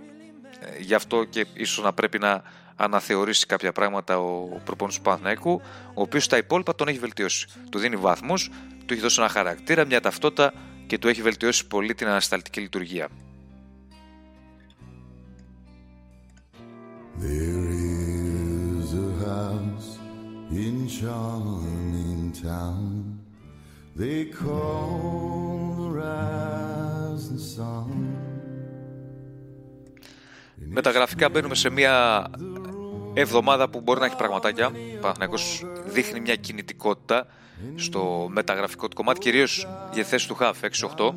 Ε, 0.61 0.79
γι' 0.81 0.95
αυτό 0.95 1.25
και 1.25 1.47
ίσως 1.55 1.85
να 1.85 1.93
πρέπει 1.93 2.19
να 2.19 2.43
αναθεωρήσει 2.77 3.47
κάποια 3.47 3.73
πράγματα 3.73 4.19
ο 4.19 4.61
προπονητής 4.65 4.99
του 4.99 5.05
Παναθηναϊκού, 5.05 5.61
ο 5.95 6.03
οποίος 6.03 6.25
στα 6.25 6.37
υπόλοιπα 6.37 6.75
τον 6.75 6.89
έχει 6.89 6.99
βελτιώσει. 6.99 7.47
Του 7.71 7.79
δίνει 7.79 7.97
βαθμούς, 7.97 8.51
του 8.87 8.93
έχει 8.93 9.03
δώσει 9.03 9.21
ένα 9.21 9.29
χαρακτήρα, 9.29 9.85
μια 9.85 10.01
ταυτότητα 10.01 10.53
και 10.87 10.99
του 10.99 11.09
έχει 11.09 11.23
βελτιώσει 11.23 11.67
πολύ 11.67 11.95
την 11.95 12.07
ανασταλτική 12.07 12.61
λειτουργία. 12.61 13.09
There 17.21 17.67
is 17.69 18.95
a 18.95 19.11
house 19.27 19.91
in 20.51 20.89
charming 20.89 22.33
town 22.43 23.19
They 23.95 24.21
call 24.41 25.75
the 25.81 25.89
rising 26.01 27.43
sun 27.57 27.91
Με 30.73 30.83
τα 30.83 30.91
γραφικά 30.91 31.29
μπαίνουμε 31.29 31.55
σε 31.55 31.71
μια 31.71 32.27
εβδομάδα 33.15 33.69
που 33.69 33.81
μπορεί 33.81 34.01
να 34.01 34.07
έχει 34.07 34.17
πραγματάκια. 34.17 34.71
Ο 35.03 35.09
δείχνει 35.87 36.21
μια 36.21 36.37
κινητικότητα 36.37 37.27
στο 37.75 38.29
μεταγραφικό 38.31 38.89
του 38.89 38.97
κομμάτι, 38.97 39.19
κυρίως 39.19 39.67
για 39.93 40.05
θέση 40.05 40.29
του 40.29 40.35
ΧΑΦ 40.35 40.61
6-8. 40.61 41.15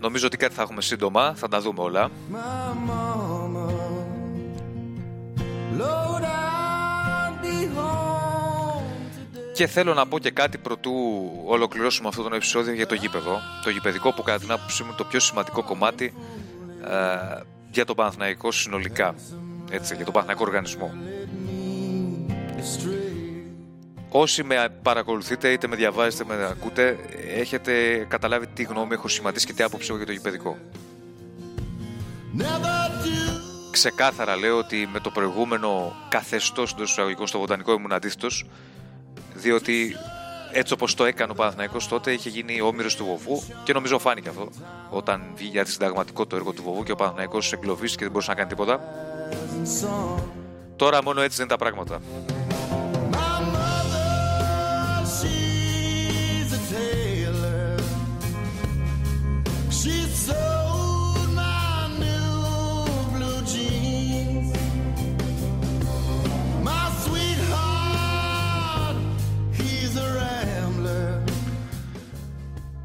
Νομίζω 0.00 0.26
ότι 0.26 0.36
κάτι 0.36 0.54
θα 0.54 0.62
έχουμε 0.62 0.82
σύντομα, 0.82 1.34
θα 1.34 1.48
τα 1.48 1.60
δούμε 1.60 1.82
όλα. 1.82 2.10
Και 9.54 9.66
θέλω 9.66 9.94
να 9.94 10.06
πω 10.06 10.18
και 10.18 10.30
κάτι 10.30 10.58
προτού 10.58 10.92
ολοκληρώσουμε 11.44 12.08
αυτό 12.08 12.22
το 12.22 12.34
επεισόδιο 12.34 12.72
για 12.72 12.86
το 12.86 12.94
γήπεδο. 12.94 13.38
Το 13.64 13.70
γηπεδικό 13.70 14.12
που 14.12 14.22
κατά 14.22 14.38
την 14.38 14.52
άποψή 14.52 14.82
μου 14.82 14.94
το 14.96 15.04
πιο 15.04 15.20
σημαντικό 15.20 15.62
κομμάτι 15.64 16.14
ε, 16.84 17.40
για 17.70 17.84
τον 17.84 17.96
Παναθηναϊκό 17.96 18.52
συνολικά. 18.52 19.14
Έτσι, 19.70 19.94
για 19.94 20.04
τον 20.04 20.12
Παναθηναϊκό 20.12 20.44
οργανισμό. 20.46 20.92
Όσοι 24.10 24.42
με 24.42 24.68
παρακολουθείτε, 24.82 25.52
είτε 25.52 25.66
με 25.66 25.76
διαβάζετε, 25.76 26.24
με 26.24 26.44
ακούτε, 26.44 26.98
έχετε 27.34 28.04
καταλάβει 28.08 28.46
τι 28.46 28.62
γνώμη 28.62 28.94
έχω 28.94 29.08
σχηματίσει 29.08 29.46
και 29.46 29.52
τι 29.52 29.62
άποψη 29.62 29.86
έχω 29.88 29.96
για 29.96 30.06
το 30.06 30.12
γηπαιδικό. 30.12 30.56
Ξεκάθαρα 33.70 34.36
λέω 34.36 34.58
ότι 34.58 34.88
με 34.92 35.00
το 35.00 35.10
προηγούμενο 35.10 35.96
καθεστώς 36.08 36.72
εντός 36.72 36.90
εισαγωγικών 36.90 37.26
στο 37.26 37.38
βοτανικό 37.38 37.72
ήμουν 37.72 37.92
αντίθετος, 37.92 38.46
διότι 39.34 39.96
έτσι 40.52 40.72
όπως 40.72 40.94
το 40.94 41.04
έκανε 41.04 41.32
ο 41.32 41.34
Παναθηναϊκός 41.34 41.88
τότε 41.88 42.12
είχε 42.12 42.28
γίνει 42.28 42.60
όμοιρος 42.60 42.96
του 42.96 43.04
βοβού 43.04 43.42
και 43.64 43.72
νομίζω 43.72 43.98
φάνηκε 43.98 44.28
αυτό 44.28 44.48
όταν 44.90 45.22
βγήκε 45.34 45.50
για 45.50 45.64
συνταγματικό 45.64 46.26
το 46.26 46.36
έργο 46.36 46.52
του 46.52 46.62
βοβού 46.62 46.82
και 46.82 46.92
ο 46.92 46.96
Παναθηναϊκός 46.96 47.52
εγκλωβίστηκε 47.52 47.96
και 47.96 48.02
δεν 48.02 48.10
μπορούσε 48.12 48.30
να 48.30 48.36
κάνει 48.36 48.48
τίποτα. 48.48 48.80
Τώρα 50.76 51.02
μόνο 51.02 51.20
έτσι 51.20 51.36
δεν 51.36 51.46
είναι 51.46 51.56
τα 51.56 51.64
πράγματα. 51.64 52.00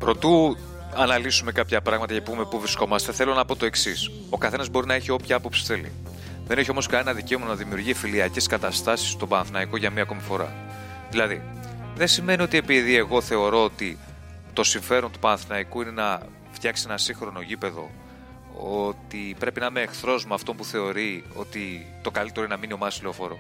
Προτού 0.03 0.57
αναλύσουμε 0.95 1.51
κάποια 1.51 1.81
πράγματα 1.81 2.13
και 2.13 2.21
πούμε 2.21 2.45
πού 2.45 2.59
βρισκόμαστε, 2.59 3.11
θέλω 3.11 3.33
να 3.33 3.45
πω 3.45 3.55
το 3.55 3.65
εξής. 3.65 4.11
Ο 4.29 4.37
καθένας 4.37 4.69
μπορεί 4.69 4.87
να 4.87 4.93
έχει 4.93 5.11
όποια 5.11 5.35
άποψη 5.35 5.63
θέλει. 5.63 5.91
Δεν 6.45 6.57
έχει 6.57 6.71
όμως 6.71 6.87
κανένα 6.87 7.13
δικαίωμα 7.13 7.45
να 7.45 7.55
δημιουργεί 7.55 7.93
φιλιακές 7.93 8.47
καταστάσεις 8.47 9.09
στον 9.09 9.27
Παναθηναϊκό 9.27 9.77
για 9.77 9.89
μία 9.89 10.01
ακόμη 10.01 10.21
φορά. 10.21 10.55
Δηλαδή, 11.09 11.41
δεν 11.95 12.07
σημαίνει 12.07 12.41
ότι 12.41 12.57
επειδή 12.57 12.95
εγώ 12.95 13.21
θεωρώ 13.21 13.63
ότι 13.63 13.97
το 14.53 14.63
συμφέρον 14.63 15.11
του 15.11 15.19
Παναθηναϊκού 15.19 15.81
είναι 15.81 15.91
να 15.91 16.21
φτιάξει 16.51 16.83
ένα 16.87 16.97
σύγχρονο 16.97 17.41
γήπεδο, 17.41 17.89
ότι 18.87 19.35
πρέπει 19.39 19.59
να 19.59 19.65
είμαι 19.65 19.81
εχθρός 19.81 20.25
με 20.25 20.33
αυτόν 20.33 20.55
που 20.55 20.65
θεωρεί 20.65 21.23
ότι 21.33 21.93
το 22.01 22.11
καλύτερο 22.11 22.45
είναι 22.45 22.53
να 22.53 22.59
μείνει 22.59 22.73
ο 22.73 22.77
Μάσης 22.77 23.01
λεωφόρο. 23.01 23.39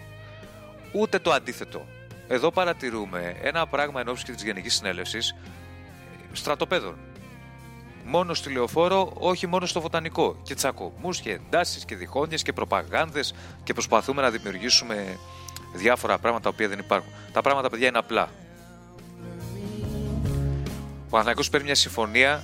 Ούτε 0.91 1.19
το 1.19 1.31
αντίθετο. 1.31 1.85
Εδώ 2.27 2.51
παρατηρούμε 2.51 3.35
ένα 3.41 3.67
πράγμα 3.67 3.99
εν 3.99 4.07
ώψη 4.07 4.23
της 4.23 4.43
Γενικής 4.43 4.75
Συνέλευσης 4.75 5.35
στρατοπέδων. 6.33 6.95
Μόνο 8.05 8.33
στη 8.33 8.51
λεωφόρο, 8.51 9.11
όχι 9.13 9.47
μόνο 9.47 9.65
στο 9.65 9.81
βοτανικό. 9.81 10.35
Και 10.43 10.55
τσακωμούς 10.55 11.19
και 11.19 11.31
εντάσεις 11.31 11.85
και 11.85 11.95
διχόνοιε 11.95 12.37
και 12.37 12.53
προπαγάνδες 12.53 13.33
και 13.63 13.73
προσπαθούμε 13.73 14.21
να 14.21 14.29
δημιουργήσουμε 14.29 15.17
διάφορα 15.73 16.17
πράγματα 16.17 16.43
τα 16.43 16.49
οποία 16.49 16.67
δεν 16.67 16.79
υπάρχουν. 16.79 17.11
Τα 17.31 17.41
πράγματα, 17.41 17.69
παιδιά, 17.69 17.87
είναι 17.87 17.97
απλά. 17.97 18.29
Ο 21.09 21.17
Αναγκός 21.17 21.49
παίρνει 21.49 21.65
μια 21.65 21.75
συμφωνία 21.75 22.43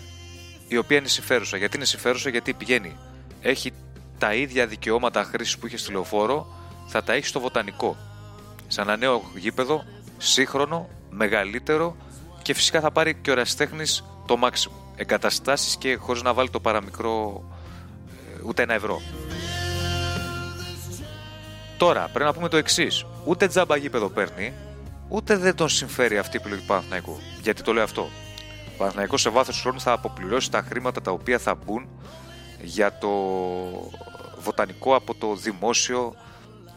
η 0.68 0.78
οποία 0.78 0.98
είναι 0.98 1.08
συμφέρουσα. 1.08 1.58
Γιατί 1.58 1.76
είναι 1.76 1.86
συμφέρουσα, 1.86 2.30
γιατί 2.30 2.54
πηγαίνει. 2.54 2.98
Έχει 3.42 3.74
τα 4.18 4.34
ίδια 4.34 4.68
δικαιώματα 4.68 5.24
χρήσης 5.24 5.58
που 5.58 5.68
είχε 5.68 5.78
στη 5.78 5.92
λεωφόρο, 5.92 6.48
θα 6.88 7.04
τα 7.04 7.14
έχει 7.14 7.26
στο 7.26 7.40
βοτανικό. 7.40 7.98
Σε 8.68 8.82
ένα 8.82 8.98
νέο 8.98 9.32
γήπεδο, 9.36 9.84
σύγχρονο, 10.18 10.90
μεγαλύτερο 11.10 11.96
και 12.50 12.56
φυσικά 12.56 12.80
θα 12.80 12.92
πάρει 12.92 13.16
και 13.16 13.32
ο 13.32 13.34
Ραστέχνη 13.34 13.84
το 14.26 14.38
μάξιμο. 14.38 14.76
Εγκαταστάσεις 14.96 15.78
και 15.78 15.96
χωρίς 15.96 16.22
να 16.22 16.34
βάλει 16.34 16.50
το 16.50 16.60
παραμικρό 16.60 17.44
ε, 18.08 18.42
ούτε 18.46 18.62
ένα 18.62 18.74
ευρώ. 18.74 19.02
Τώρα 21.78 22.02
πρέπει 22.14 22.26
να 22.26 22.34
πούμε 22.34 22.48
το 22.48 22.58
εξής. 22.58 23.06
Ούτε 23.26 23.48
τζάμπα 23.48 23.76
γήπεδο 23.76 24.10
παίρνει, 24.10 24.54
ούτε 25.10 25.38
δεν 25.38 25.56
τον 25.56 25.70
συμφέρει 25.70 26.18
αυτή 26.18 26.38
η 26.38 26.40
επιλογή 26.40 26.62
του 26.62 26.68
Παναθηναϊκού. 26.68 27.18
Γιατί 27.42 27.62
το 27.62 27.74
λέω 27.74 27.84
αυτό. 27.84 28.02
Ο 28.74 28.78
Παναθηναϊκός 28.78 29.22
σε 29.22 29.30
βάθος 29.30 29.62
χρόνου 29.62 29.80
θα 29.80 29.92
αποπληρώσει 29.92 30.52
τα 30.52 30.62
χρήματα 30.62 31.02
τα 31.02 31.12
οποία 31.12 31.40
θα 31.40 31.56
μπουν 31.56 31.88
για 32.62 32.98
το 32.98 33.10
βοτανικό 34.40 34.96
από 34.96 35.16
το 35.16 35.36
δημόσιο 35.36 36.16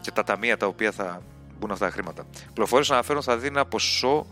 και 0.01 0.11
τα 0.11 0.23
ταμεία 0.23 0.57
τα 0.57 0.65
οποία 0.65 0.91
θα 0.91 1.21
μπουν 1.59 1.71
αυτά 1.71 1.85
τα 1.85 1.91
χρήματα. 1.91 2.23
Πληροφορίες 2.53 2.91
αναφέρουν 2.91 3.23
θα 3.23 3.37
δίνει 3.37 3.55
ένα 3.55 3.65
ποσό 3.65 4.25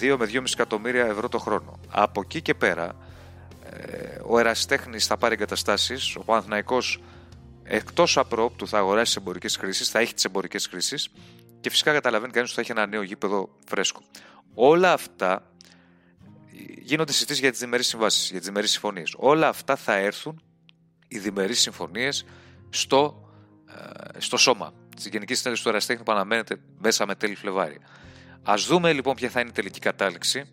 2 0.00 0.16
με 0.18 0.26
2,5 0.32 0.42
εκατομμύρια 0.52 1.06
ευρώ 1.06 1.28
το 1.28 1.38
χρόνο. 1.38 1.80
Από 1.88 2.20
εκεί 2.20 2.42
και 2.42 2.54
πέρα, 2.54 2.96
ε, 3.70 4.18
ο 4.26 4.38
Εραστέχνη 4.38 4.98
θα 4.98 5.16
πάρει 5.16 5.34
εγκαταστάσεις, 5.34 6.16
ο 6.16 6.24
Παναθυναϊκό 6.24 6.78
εκτός 7.62 8.18
απρόπτου 8.18 8.68
θα 8.68 8.78
αγοράσει 8.78 9.04
τις 9.04 9.16
εμπορικές 9.16 9.56
χρήσεις, 9.56 9.88
θα 9.88 9.98
έχει 9.98 10.14
τις 10.14 10.24
εμπορικές 10.24 10.66
χρήσεις 10.66 11.10
και 11.60 11.70
φυσικά 11.70 11.92
καταλαβαίνει 11.92 12.32
κανείς 12.32 12.48
ότι 12.48 12.56
θα 12.56 12.62
έχει 12.62 12.80
ένα 12.80 12.86
νέο 12.86 13.02
γήπεδο 13.02 13.48
φρέσκο. 13.66 14.00
Όλα 14.54 14.92
αυτά 14.92 15.52
γίνονται 16.78 17.12
συζητήσεις 17.12 17.40
για 17.40 17.50
τις 17.50 17.60
διμερείς 17.60 17.86
συμβάσεις, 17.86 18.30
για 18.30 18.38
τις 18.38 18.46
διμερείς 18.48 18.70
συμφωνίες. 18.70 19.14
Όλα 19.16 19.48
αυτά 19.48 19.76
θα 19.76 19.94
έρθουν 19.94 20.42
οι 21.08 21.18
διμερείς 21.18 21.60
συμφωνίες 21.60 22.24
στο, 22.70 23.30
ε, 24.14 24.20
στο 24.20 24.36
σώμα. 24.36 24.72
Στη 24.96 25.08
Γενική 25.08 25.34
Συνέλευση 25.34 25.64
του 25.64 25.70
Εραστέχνη 25.70 26.04
που 26.04 26.12
αναμένεται 26.12 26.60
μέσα 26.78 27.06
με 27.06 27.14
τέλη 27.14 27.34
Φλεβάρι. 27.34 27.80
Ας 28.44 28.66
δούμε 28.66 28.92
λοιπόν 28.92 29.14
ποια 29.14 29.30
θα 29.30 29.40
είναι 29.40 29.48
η 29.48 29.52
τελική 29.52 29.78
κατάληξη 29.78 30.44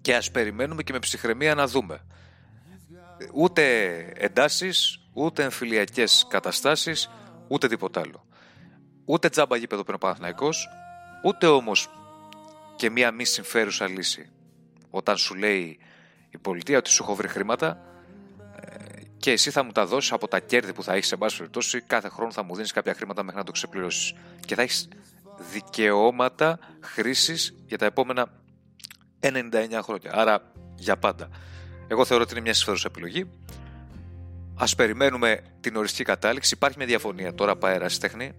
και 0.00 0.16
ας 0.16 0.30
περιμένουμε 0.30 0.82
και 0.82 0.92
με 0.92 0.98
ψυχραιμία 0.98 1.54
να 1.54 1.66
δούμε. 1.66 2.06
Ούτε 3.32 3.62
εντάσεις, 4.14 5.00
ούτε 5.12 5.42
εμφυλιακές 5.42 6.26
καταστάσεις, 6.28 7.10
ούτε 7.48 7.68
τίποτα 7.68 8.00
άλλο. 8.00 8.26
Ούτε 9.04 9.28
τζάμπα 9.28 9.56
γήπεδο 9.56 9.82
πριν 9.82 9.94
ο 9.94 9.98
Παναθηναϊκός, 9.98 10.68
ούτε 11.24 11.46
όμως 11.46 11.88
και 12.76 12.90
μία 12.90 13.10
μη 13.10 13.24
συμφέρουσα 13.24 13.88
λύση. 13.88 14.30
Όταν 14.90 15.16
σου 15.16 15.34
λέει 15.34 15.78
η 16.30 16.38
πολιτεία 16.38 16.78
ότι 16.78 16.90
σου 16.90 17.02
έχω 17.02 17.14
βρει 17.14 17.28
χρήματα 17.28 17.80
ε, 18.60 19.00
και 19.16 19.30
εσύ 19.30 19.50
θα 19.50 19.62
μου 19.62 19.72
τα 19.72 19.86
δώσεις 19.86 20.12
από 20.12 20.28
τα 20.28 20.40
κέρδη 20.40 20.72
που 20.72 20.82
θα 20.82 20.94
έχεις 20.94 21.06
σε 21.06 21.16
πάση 21.16 21.36
περιπτώσει. 21.36 21.80
Κάθε 21.80 22.08
χρόνο 22.08 22.32
θα 22.32 22.42
μου 22.42 22.54
δίνεις 22.54 22.72
κάποια 22.72 22.94
χρήματα 22.94 23.22
μέχρι 23.22 23.38
να 23.38 23.44
το 23.44 23.52
ξεπληρώσεις. 23.52 24.14
Και 24.46 24.54
θα 24.54 24.62
έχεις 24.62 24.88
δικαιώματα 25.52 26.58
χρήσης 26.80 27.54
για 27.66 27.78
τα 27.78 27.86
επόμενα 27.86 28.26
99 29.20 29.30
χρόνια. 29.82 30.12
Άρα 30.12 30.52
για 30.76 30.96
πάντα. 30.96 31.28
Εγώ 31.88 32.04
θεωρώ 32.04 32.22
ότι 32.22 32.32
είναι 32.32 32.42
μια 32.42 32.54
συμφέρουσα 32.54 32.88
επιλογή. 32.90 33.30
Α 34.54 34.64
περιμένουμε 34.76 35.42
την 35.60 35.76
οριστική 35.76 36.04
κατάληξη. 36.04 36.54
Υπάρχει 36.54 36.76
μια 36.78 36.86
διαφωνία 36.86 37.34
τώρα 37.34 37.56
πάει 37.56 37.78
τέχνη. 38.00 38.32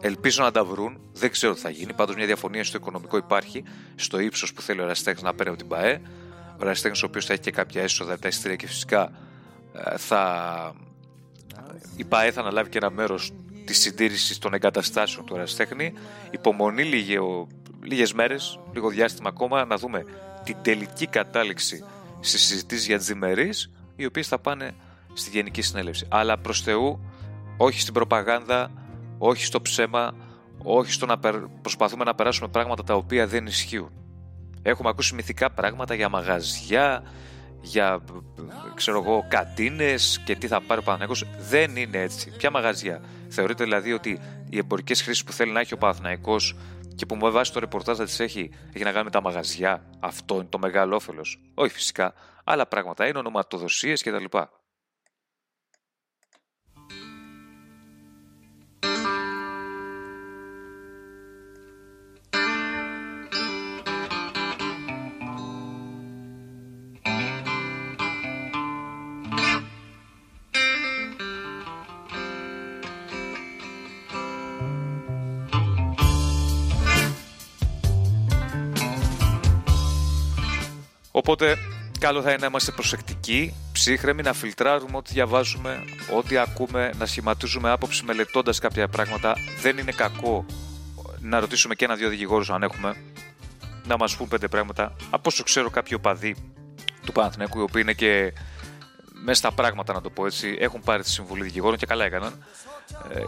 Ελπίζω 0.00 0.42
να 0.42 0.50
τα 0.50 0.64
βρουν. 0.64 1.00
Δεν 1.12 1.30
ξέρω 1.30 1.54
τι 1.54 1.60
θα 1.60 1.70
γίνει. 1.70 1.92
Πάντως 1.92 2.14
μια 2.14 2.26
διαφωνία 2.26 2.64
στο 2.64 2.76
οικονομικό 2.76 3.16
υπάρχει. 3.16 3.64
Στο 3.94 4.18
ύψος 4.18 4.52
που 4.52 4.62
θέλει 4.62 4.80
ο 4.80 4.82
Εραστέχνη 4.82 5.22
να 5.22 5.34
παίρνει 5.34 5.52
από 5.52 5.60
την 5.60 5.68
ΠαΕ. 5.68 6.00
Ο 6.52 6.58
Εραστέχνη, 6.60 6.98
ο 7.02 7.06
οποίος 7.06 7.26
θα 7.26 7.32
έχει 7.32 7.42
και 7.42 7.50
κάποια 7.50 7.82
έσοδα 7.82 8.18
τα 8.18 8.28
εισιτήρια 8.28 8.56
και 8.56 8.66
φυσικά 8.66 9.12
ε, 9.72 9.96
θα. 9.96 10.74
Η 11.96 12.04
ΠαΕ 12.04 12.30
θα 12.30 12.40
αναλάβει 12.40 12.68
και 12.68 12.78
ένα 12.78 12.90
μέρος 12.90 13.32
τη 13.64 13.74
συντήρησης 13.74 14.38
των 14.38 14.54
εγκαταστάσεων 14.54 15.26
του 15.26 15.34
Εραστέχνη. 15.34 15.92
Υπομονή 16.30 16.82
λίγε 17.82 18.06
μέρες, 18.14 18.58
λίγο 18.72 18.88
διάστημα 18.88 19.28
ακόμα, 19.28 19.64
να 19.64 19.76
δούμε 19.76 20.04
την 20.44 20.56
τελική 20.62 21.06
κατάληξη 21.06 21.84
στις 22.20 22.42
συζητήσεις 22.42 22.86
για 22.86 22.98
τι 22.98 23.04
διμερεί, 23.04 23.50
οι 23.96 24.04
οποίες 24.04 24.28
θα 24.28 24.38
πάνε 24.38 24.74
στη 25.12 25.30
Γενική 25.30 25.62
Συνέλευση. 25.62 26.06
Αλλά 26.08 26.38
προς 26.38 26.60
Θεού, 26.60 27.00
όχι 27.56 27.80
στην 27.80 27.94
προπαγάνδα, 27.94 28.70
όχι 29.18 29.44
στο 29.44 29.62
ψέμα, 29.62 30.14
όχι 30.62 30.92
στο 30.92 31.06
να 31.06 31.18
προσπαθούμε 31.62 32.04
να 32.04 32.14
περάσουμε 32.14 32.48
πράγματα 32.48 32.84
τα 32.84 32.94
οποία 32.94 33.26
δεν 33.26 33.46
ισχύουν. 33.46 33.90
Έχουμε 34.62 34.88
ακούσει 34.88 35.14
μυθικά 35.14 35.50
πράγματα 35.50 35.94
για 35.94 36.08
μαγαζιά, 36.08 37.02
για 37.62 38.04
ξέρω 38.74 38.98
εγώ, 38.98 39.26
κατίνες 39.28 40.20
και 40.24 40.36
τι 40.36 40.46
θα 40.46 40.60
πάρει 40.60 40.80
ο 40.80 40.82
Παναθηναϊκός. 40.82 41.26
Δεν 41.48 41.76
είναι 41.76 41.98
έτσι. 41.98 42.30
Ποια 42.36 42.50
μαγαζιά. 42.50 43.00
Θεωρείτε 43.28 43.64
δηλαδή 43.64 43.92
ότι 43.92 44.20
οι 44.48 44.58
εμπορικές 44.58 45.02
χρήσεις 45.02 45.24
που 45.24 45.32
θέλει 45.32 45.52
να 45.52 45.60
έχει 45.60 45.74
ο 45.74 45.78
Παναθηναϊκός 45.78 46.56
και 46.94 47.06
που 47.06 47.14
μου 47.14 47.30
βάζει 47.30 47.50
το 47.50 47.60
ρεπορτάζ 47.60 47.98
να 47.98 48.04
τις 48.04 48.20
έχει, 48.20 48.50
έχει 48.72 48.84
να 48.84 48.92
κάνει 48.92 49.04
με 49.04 49.10
τα 49.10 49.20
μαγαζιά. 49.20 49.84
Αυτό 50.00 50.34
είναι 50.34 50.46
το 50.48 50.58
μεγάλο 50.58 50.96
όφελος. 50.96 51.40
Όχι 51.54 51.72
φυσικά. 51.72 52.14
Άλλα 52.44 52.66
πράγματα 52.66 53.06
είναι 53.06 53.18
ονοματοδοσίες 53.18 54.02
κτλ. 54.02 54.24
Οπότε 81.12 81.56
καλό 81.98 82.22
θα 82.22 82.28
είναι 82.28 82.38
να 82.40 82.46
είμαστε 82.46 82.72
προσεκτικοί, 82.72 83.54
ψύχρεμοι, 83.72 84.22
να 84.22 84.32
φιλτράρουμε 84.32 84.96
ό,τι 84.96 85.12
διαβάζουμε, 85.12 85.78
ό,τι 86.16 86.36
ακούμε, 86.36 86.90
να 86.98 87.06
σχηματίζουμε 87.06 87.70
άποψη 87.70 88.04
μελετώντας 88.04 88.58
κάποια 88.58 88.88
πράγματα. 88.88 89.36
Δεν 89.60 89.78
είναι 89.78 89.92
κακό 89.92 90.46
να 91.20 91.40
ρωτήσουμε 91.40 91.74
και 91.74 91.84
ένα-δύο 91.84 92.08
δικηγόρους 92.08 92.50
αν 92.50 92.62
έχουμε, 92.62 92.96
να 93.86 93.96
μας 93.96 94.16
πούν 94.16 94.28
πέντε 94.28 94.48
πράγματα. 94.48 94.96
Από 95.10 95.22
όσο 95.26 95.42
ξέρω, 95.42 95.70
κάποιοι 95.70 95.96
οπαδοί 96.00 96.36
του 97.06 97.12
Παναθηναϊκού, 97.12 97.58
οι 97.58 97.62
οποίοι 97.62 97.82
είναι 97.84 97.92
και 97.92 98.32
μέσα 99.24 99.38
στα 99.38 99.52
πράγματα, 99.52 99.92
να 99.92 100.00
το 100.00 100.10
πω 100.10 100.26
έτσι, 100.26 100.56
έχουν 100.60 100.80
πάρει 100.80 101.02
τη 101.02 101.10
συμβουλή 101.10 101.42
δικηγόρων 101.42 101.76
και 101.76 101.86
καλά 101.86 102.04
έκαναν. 102.04 102.44
Ε, 103.14 103.20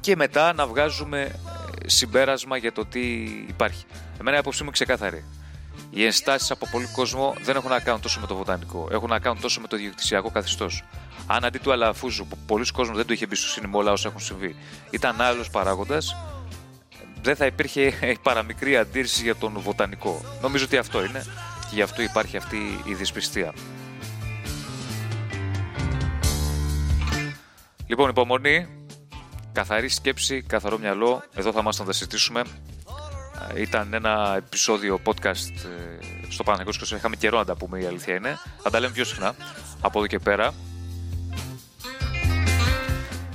και 0.00 0.16
μετά 0.16 0.52
να 0.52 0.66
βγάζουμε 0.66 1.20
ε, 1.20 1.32
συμπέρασμα 1.88 2.56
για 2.56 2.72
το 2.72 2.86
τι 2.86 3.22
υπάρχει. 3.48 3.84
Εμένα 4.20 4.36
η 4.36 4.38
άποψή 4.38 4.64
μου 4.64 4.70
ξεκάθαρη. 4.70 5.24
Οι 5.90 6.04
ενστάσεις 6.04 6.50
από 6.50 6.68
πολλοί 6.70 6.86
κόσμο 6.86 7.34
δεν 7.42 7.56
έχουν 7.56 7.70
να 7.70 7.80
κάνουν 7.80 8.00
τόσο 8.00 8.20
με 8.20 8.26
το 8.26 8.34
βοτανικό, 8.34 8.88
έχουν 8.92 9.08
να 9.08 9.18
κάνουν 9.18 9.40
τόσο 9.40 9.60
με 9.60 9.66
το 9.68 9.76
διοικητησιακό 9.76 10.30
καθεστώς. 10.30 10.84
Αν 11.26 11.44
αντί 11.44 11.58
του 11.58 11.72
Αλαφούζου, 11.72 12.26
που 12.26 12.38
πολλοί 12.46 12.66
κόσμοι 12.72 12.96
δεν 12.96 13.06
του 13.06 13.12
είχε 13.12 13.24
εμπιστοσύνη 13.24 13.66
με 13.66 13.76
όλα 13.76 13.92
όσα 13.92 14.08
έχουν 14.08 14.20
συμβεί, 14.20 14.56
ήταν 14.90 15.20
άλλος 15.20 15.50
παράγοντας, 15.50 16.16
δεν 17.22 17.36
θα 17.36 17.46
υπήρχε 17.46 17.80
η 18.02 18.18
παραμικρή 18.22 18.76
αντίρρηση 18.76 19.22
για 19.22 19.36
τον 19.36 19.58
βοτανικό. 19.58 20.20
Νομίζω 20.42 20.64
ότι 20.64 20.76
αυτό 20.76 21.04
είναι 21.04 21.24
και 21.60 21.74
γι' 21.74 21.82
αυτό 21.82 22.02
υπάρχει 22.02 22.36
αυτή 22.36 22.80
η 22.84 22.94
δυσπιστία. 22.94 23.52
Λοιπόν, 27.86 28.10
υπομονή, 28.10 28.66
καθαρή 29.52 29.88
σκέψη, 29.88 30.42
καθαρό 30.42 30.78
μυαλό. 30.78 31.22
Εδώ 31.34 31.52
θα 31.52 31.60
είμαστε 31.60 31.82
να 31.82 31.88
τα 31.88 31.94
συζητήσουμε. 31.94 32.42
Ήταν 33.56 33.94
ένα 33.94 34.34
επεισόδιο 34.36 35.00
podcast 35.04 35.50
ε, 35.64 36.28
στο 36.28 36.42
Παναγιώτο 36.42 36.84
και 36.84 36.94
είχαμε 36.94 37.16
καιρό 37.16 37.38
να 37.38 37.44
τα 37.44 37.56
πούμε 37.56 37.80
η 37.80 37.86
αλήθεια 37.86 38.14
είναι. 38.14 38.38
Θα 38.62 38.70
τα 38.70 38.80
λέμε 38.80 38.92
πιο 38.92 39.04
συχνά 39.04 39.34
από 39.80 39.98
εδώ 39.98 40.06
και 40.06 40.18
πέρα. 40.18 40.52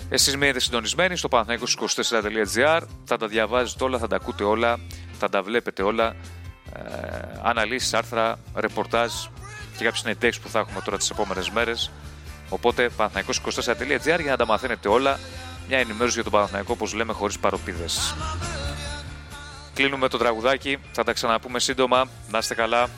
Εσείς 0.09 0.37
μείνετε 0.37 0.59
συντονισμένοι 0.59 1.17
στο 1.17 1.27
παναθηναϊκός24.gr 1.31 2.81
Θα 3.05 3.17
τα 3.17 3.27
διαβάζετε 3.27 3.83
όλα, 3.83 3.97
θα 3.97 4.07
τα 4.07 4.15
ακούτε 4.15 4.43
όλα, 4.43 4.79
θα 5.19 5.29
τα 5.29 5.41
βλέπετε 5.41 5.83
όλα. 5.83 6.15
Ε, 6.73 6.81
αναλύσεις, 7.41 7.93
άρθρα, 7.93 8.39
ρεπορτάζ 8.55 9.11
και 9.77 9.83
κάποιες 9.83 9.99
συνεντεύξεις 9.99 10.43
που 10.43 10.49
θα 10.49 10.59
έχουμε 10.59 10.81
τώρα 10.81 10.97
τις 10.97 11.09
επόμενες 11.09 11.49
μέρες. 11.49 11.91
Οπότε 12.49 12.89
παναθηναϊκός24.gr 12.97 14.19
για 14.21 14.31
να 14.31 14.37
τα 14.37 14.45
μαθαίνετε 14.45 14.87
όλα. 14.87 15.19
Μια 15.67 15.77
ενημέρωση 15.77 16.13
για 16.13 16.23
τον 16.23 16.31
Παναθηναϊκό 16.31 16.73
όπως 16.73 16.93
λέμε 16.93 17.13
χωρίς 17.13 17.39
παροπίδες. 17.39 18.15
Κλείνουμε 19.77 20.07
το 20.07 20.17
τραγουδάκι. 20.17 20.77
Θα 20.91 21.03
τα 21.03 21.13
ξαναπούμε 21.13 21.59
σύντομα. 21.59 22.09
Να 22.31 22.37
είστε 22.37 22.55
καλά. 22.55 22.89